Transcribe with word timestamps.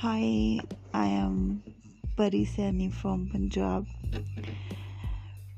Hi, 0.00 0.60
I 0.94 1.06
am 1.06 1.60
Pari 2.16 2.44
Sani 2.44 2.88
from 2.88 3.28
Punjab. 3.30 3.84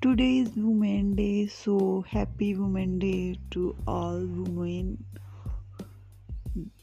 Today 0.00 0.38
is 0.38 0.56
Women 0.56 1.14
Day, 1.14 1.46
so 1.46 2.06
happy 2.08 2.54
Women 2.54 2.98
Day 2.98 3.36
to 3.50 3.76
all 3.86 4.24
women 4.38 4.96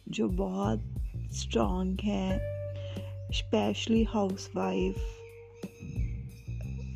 जो 0.09 0.27
बहुत 0.41 0.83
strong 1.33 2.01
है 2.03 2.39
house 4.03 4.49
wife 4.55 4.97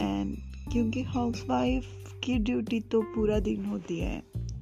and 0.02 0.36
क्योंकि 0.72 1.02
wife 1.50 2.14
की 2.24 2.38
duty 2.50 2.80
तो 2.92 3.02
पूरा 3.16 3.40
दिन 3.40 3.66
होती 3.66 4.00
है 4.00 4.22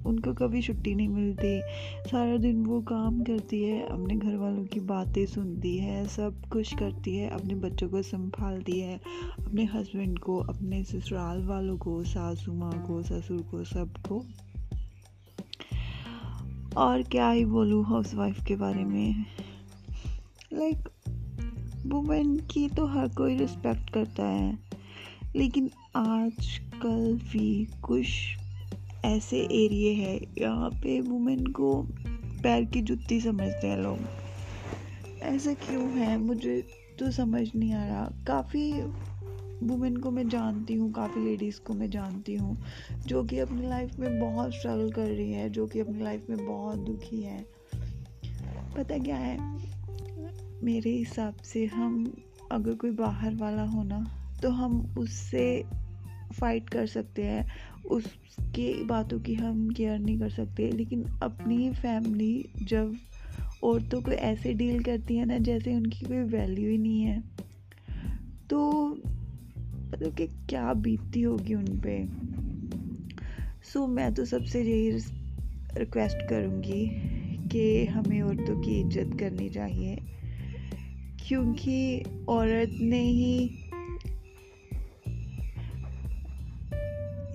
उनको 0.10 0.34
कभी 0.34 0.62
छुट्टी 0.62 0.96
नहीं 0.96 1.08
मिलती। 1.08 1.62
सारा 2.10 2.38
दिन 2.38 2.66
वो 2.66 2.82
काम 2.82 3.22
करती 3.24 3.64
है 3.64 3.82
अपने 3.88 4.16
घर 4.16 4.36
वालों 4.36 4.66
की 4.66 4.80
बातें 4.80 5.26
सुनती 5.26 5.78
है 5.78 6.08
सब 6.08 6.42
कुछ 6.52 6.76
करती 6.76 7.16
है 7.16 7.30
अपने 7.30 7.56
बच्चों 7.56 7.90
को 7.90 8.02
संभालती 8.02 8.80
है 8.80 9.00
अपने 9.40 9.66
हस्बैंड 9.66 10.20
को 10.20 10.38
अपने 10.38 10.84
ससुराल 10.84 11.44
वालों 11.46 11.78
को 11.78 12.04
सासू 12.04 12.54
माँ 12.54 12.86
को 12.88 13.02
ससुर 13.04 13.42
को 13.42 13.64
सबको। 13.64 14.24
और 16.78 17.02
क्या 17.02 17.30
ही 17.30 17.46
बोलूँ 17.46 17.86
हाउस 17.86 18.16
वाइफ 18.16 18.46
के 18.48 18.56
बारे 18.56 18.84
में। 18.84 19.26
लाइक 20.54 20.78
like, 20.78 20.92
वुमेन 21.88 22.38
की 22.38 22.70
तो 22.70 22.86
हर 22.86 23.08
कोई 23.08 23.38
रिस्पेक्ट 23.38 23.90
करता 23.90 24.24
है 24.24 24.60
लेकिन 25.36 25.70
आजकल 25.96 27.20
भी 27.32 27.68
कुछ 27.82 28.08
ऐसे 29.06 29.40
एरिए 29.40 29.94
है, 29.94 30.20
यहाँ 30.38 30.70
पे 30.70 31.02
वुमेन 31.02 31.46
को 31.46 31.88
पैर 32.44 32.64
की 32.64 32.82
जुत्ती 32.82 33.22
समझते 33.22 33.68
हैं 33.68 33.78
लोग। 33.78 34.00
ऐसा 35.22 35.54
क्यों 35.54 35.92
है? 35.92 36.18
मुझे 36.18 36.68
तो 37.00 37.12
समझ 37.12 37.52
नहीं 37.56 37.74
आ 37.74 37.86
रहा। 37.86 38.12
काफ़ी 38.28 38.74
वुमेन 39.68 39.98
को 39.98 40.12
मैं 40.12 40.30
जानती 40.30 40.74
हूँ, 40.74 40.92
काफ़ी 40.92 41.24
लेडीज़ 41.24 41.60
को 41.60 41.74
मैं 41.74 41.90
जानती 41.90 42.36
हूँ, 42.36 42.58
जो 43.08 43.24
कि 43.24 43.40
अपनी 43.40 43.70
लाइफ 43.70 44.00
में 44.00 44.20
बहुत 44.20 44.54
स्ट्रगल 44.54 44.92
कर 44.92 45.06
रही 45.06 45.32
है, 45.32 45.50
जो 45.50 45.68
कि 45.68 45.80
अपनी 45.80 46.04
लाइफ 46.04 46.26
में 46.30 46.46
बहुत 46.46 46.80
दुखी 46.80 47.22
है। 47.22 47.46
पता 48.78 48.98
क्या 48.98 49.16
है? 49.16 49.60
मेरे 50.64 50.92
हिसाब 50.92 51.34
से 51.44 51.66
हम 51.66 52.14
अगर 52.52 52.74
कोई 52.74 52.92
बाहर 52.92 53.36
वाला 53.36 53.64
हो 53.64 53.84
ना 53.84 54.08
तो 54.42 54.50
हम 54.50 54.94
उससे 54.98 55.64
फाइट 56.32 56.70
कर 56.70 56.86
सकते 56.88 57.24
हैं, 57.24 57.46
उसके 57.88 58.84
बातों 58.86 59.20
की 59.20 59.34
हम 59.36 59.70
केयर 59.70 60.00
नहीं 60.00 60.20
कर 60.20 60.30
सकते। 60.30 60.72
लेकिन 60.72 61.04
अपनी 61.24 61.70
फैमिली 61.72 62.50
जब 62.64 62.98
औरतों 63.64 64.02
को 64.02 64.12
ऐसे 64.12 64.54
डील 64.54 64.84
करती 64.84 65.16
है 65.18 65.26
ना, 65.26 65.38
जैसे 65.40 65.76
उनकी 65.76 66.06
कोई 66.06 66.24
वैल्यू 66.30 66.70
ही 66.70 66.78
नहीं 66.78 67.02
है 67.02 67.24
तो 68.50 68.60
मतलब 69.92 70.14
कि 70.16 70.28
क्या 70.50 70.74
बीतती 70.76 71.22
होगी 71.22 71.54
उन 71.54 71.66
पर 71.78 72.08
सो 73.64 73.86
मैं 73.88 74.14
तो 74.14 74.26
सबसे 74.26 74.62
यही 74.64 74.90
रिक्वेस्ट 75.78 76.28
करूँगी 76.30 76.86
कि 77.50 77.86
हमें 77.86 78.22
औरतों 78.22 78.56
की 78.62 78.80
इज़्ज़त 78.80 79.18
करनी 79.20 79.50
चाहिए, 79.50 79.96
क्योंकि 81.20 82.04
औरत 82.30 82.78
ने 82.82 83.02
ही 83.02 83.50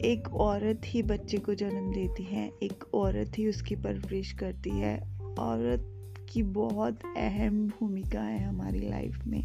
एक 0.04 0.34
औरत 0.34 0.80
ही 0.86 1.02
बच्चे 1.02 1.38
को 1.38 1.54
जन्म 1.54 1.92
देती 1.92 2.22
है 2.22 2.52
एक 2.62 2.94
औरत 2.94 3.32
ही 3.38 3.48
उसकी 3.48 3.74
परवरिश 3.74 4.32
करती 4.32 4.70
है। 4.70 4.98
औरत 5.38 6.14
की 6.32 6.42
बहुत 6.42 6.98
अहम 7.16 7.68
भूमिका 7.68 8.22
है 8.22 8.44
हमारी 8.44 8.80
लाइफ 8.80 9.26
में। 9.26 9.44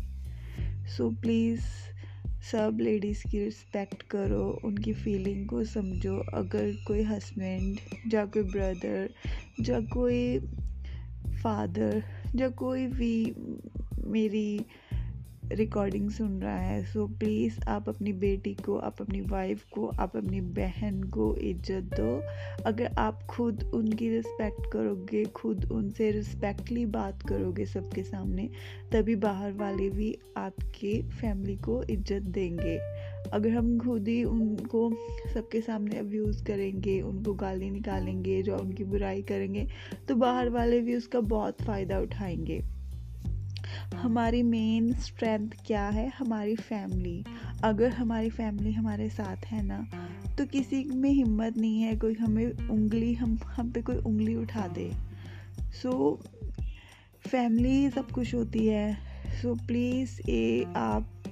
सो 0.87 1.09
so, 1.09 1.21
प्लीज़ 1.21 1.61
सब 2.51 2.77
लेडीज़ 2.81 3.31
की 3.31 3.39
रिस्पेक्ट 3.39 4.03
करो 4.03 4.61
उनकी 4.63 4.93
फीलिंग 4.93 5.47
को 5.47 5.63
समझो। 5.63 6.17
अगर 6.17 6.75
कोई 6.87 7.01
हस्बैंड 7.01 7.79
या 8.13 8.25
कोई 8.25 8.43
ब्रदर 8.43 9.09
या 9.61 9.79
कोई 9.79 10.39
फादर 11.43 12.03
या 12.35 12.49
कोई 12.49 12.87
भी 12.87 13.35
मेरी 14.03 14.65
रिकॉर्डिंग 15.51 16.09
सुन 16.09 16.41
रहा 16.41 16.57
है। 16.57 16.83
सो 16.85 17.05
प्लीज़ 17.07 17.59
आप 17.67 17.89
अपनी 17.89 18.13
बेटी 18.13 18.53
को, 18.55 18.77
आप 18.77 19.01
अपनी 19.01 19.21
वाइफ 19.21 19.63
को, 19.71 19.87
आप 19.87 20.17
अपनी 20.17 20.41
बहन 20.41 21.01
को 21.03 21.35
इज़्ज़त 21.35 21.83
दो। 21.99 22.21
अगर 22.65 22.93
आप 22.97 23.23
खुद 23.29 23.63
उनकी 23.73 24.09
रिस्पेक्ट 24.09 24.71
करोगे, 24.73 25.23
खुद 25.25 25.67
उनसे 25.71 26.11
रिस्पेक्टली 26.11 26.85
बात 26.85 27.21
करोगे 27.21 27.65
सबके 27.65 28.03
सामने, 28.03 28.49
तभी 28.91 29.15
बाहर 29.15 29.51
वाले 29.51 29.89
भी 29.89 30.15
आपके 30.37 31.01
फैमिली 31.11 31.55
को 31.57 31.81
इज़्ज़त 31.83 32.23
देंगे। 32.23 32.77
अगर 33.33 33.49
हम 33.49 33.77
खुद 33.79 34.07
ही 34.07 34.23
उनको 34.23 34.89
सबके 35.33 35.61
सामने 35.61 35.97
अब्यूज़ 35.97 36.43
करेंगे, 36.43 37.01
उनको 37.01 37.33
गाली 37.33 37.69
निकालेंगे, 37.69 38.41
जो 38.43 38.57
उनकी 38.57 38.83
बुराई 38.83 39.21
करेंगे 39.21 39.67
तो 40.07 40.15
बाहर 40.15 40.49
वाले 40.49 40.79
भी 40.81 40.95
उसका 40.95 41.19
बहुत 41.19 41.61
फ़ायदा 41.61 41.99
उठाएँगे। 41.99 42.61
हमारी 43.95 44.41
मेन 44.43 44.93
स्ट्रेंथ 44.93 45.49
क्या 45.67 45.87
है? 45.89 46.07
हमारी 46.09 46.55
फैमिली 46.55 47.23
अगर 47.63 47.91
हमारी 47.91 48.29
फैमिली 48.29 48.71
हमारे 48.71 49.09
साथ 49.09 49.45
है 49.45 49.61
ना 49.63 49.85
तो 50.37 50.45
किसी 50.45 50.83
में 50.85 51.09
हिम्मत 51.09 51.57
नहीं 51.57 51.81
है 51.81 51.95
कोई 51.95 52.13
हमें 52.13 52.69
उंगली, 52.69 53.13
हम 53.13 53.37
हम 53.45 53.71
पे 53.71 53.81
कोई 53.81 53.97
उंगली 53.97 54.35
उठा 54.35 54.67
दे. 54.67 54.91
सो 55.81 56.19
फैमिली 57.27 57.89
सब 57.89 58.11
कुछ 58.11 58.33
होती 58.35 58.65
है. 58.67 58.93
सो 59.41 59.55
प्लीज़ 59.67 60.19
ये 60.29 60.63
आप 60.75 61.23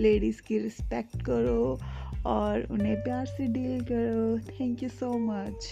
लेडीज़ 0.00 0.42
की 0.42 0.58
रिस्पेक्ट 0.58 1.22
करो 1.22 1.78
और 2.26 2.66
उन्हें 2.70 2.96
प्यार 3.04 3.26
से 3.26 3.46
डील 3.46 3.80
करो. 3.80 4.38
Thank 4.50 4.82
you 4.82 4.88
so 4.88 5.18
much 5.18 5.70